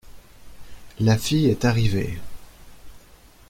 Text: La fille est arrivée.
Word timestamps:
La 0.99 1.15
fille 1.15 1.45
est 1.45 1.63
arrivée. 1.63 2.17